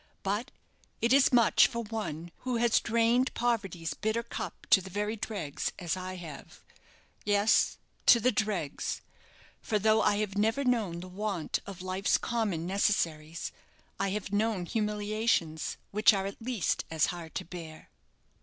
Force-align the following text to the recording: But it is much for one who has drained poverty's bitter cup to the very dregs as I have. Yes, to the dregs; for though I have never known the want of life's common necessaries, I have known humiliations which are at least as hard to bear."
But 0.23 0.49
it 0.99 1.13
is 1.13 1.31
much 1.31 1.67
for 1.67 1.83
one 1.83 2.31
who 2.39 2.55
has 2.55 2.79
drained 2.79 3.31
poverty's 3.35 3.93
bitter 3.93 4.23
cup 4.23 4.65
to 4.71 4.81
the 4.81 4.89
very 4.89 5.15
dregs 5.15 5.71
as 5.77 5.95
I 5.95 6.15
have. 6.15 6.63
Yes, 7.23 7.77
to 8.07 8.19
the 8.19 8.31
dregs; 8.31 9.01
for 9.61 9.77
though 9.77 10.01
I 10.01 10.15
have 10.15 10.35
never 10.35 10.63
known 10.63 11.01
the 11.01 11.07
want 11.07 11.59
of 11.67 11.83
life's 11.83 12.17
common 12.17 12.65
necessaries, 12.65 13.51
I 13.99 14.09
have 14.09 14.33
known 14.33 14.65
humiliations 14.65 15.77
which 15.91 16.15
are 16.15 16.25
at 16.25 16.41
least 16.41 16.83
as 16.89 17.05
hard 17.13 17.35
to 17.35 17.45
bear." 17.45 17.91